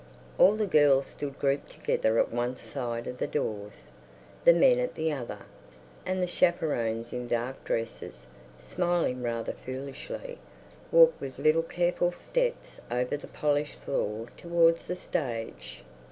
All 0.39 0.55
the 0.55 0.65
girls 0.65 1.05
stood 1.05 1.37
grouped 1.37 1.69
together 1.69 2.17
at 2.17 2.31
one 2.33 2.55
side 2.55 3.05
of 3.05 3.19
the 3.19 3.27
doors, 3.27 3.91
the 4.45 4.51
men 4.51 4.79
at 4.79 4.95
the 4.95 5.11
other, 5.13 5.43
and 6.07 6.23
the 6.23 6.27
chaperones 6.27 7.13
in 7.13 7.27
dark 7.27 7.63
dresses, 7.63 8.25
smiling 8.57 9.21
rather 9.21 9.53
foolishly, 9.53 10.39
walked 10.91 11.21
with 11.21 11.37
little 11.37 11.61
careful 11.61 12.11
steps 12.13 12.79
over 12.89 13.15
the 13.15 13.27
polished 13.27 13.75
floor 13.77 14.25
towards 14.37 14.87
the 14.87 14.95
stage. 14.95 15.83